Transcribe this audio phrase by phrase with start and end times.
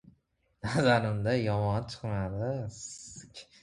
[0.61, 2.51] Nazarimda, yomon chiqmadi.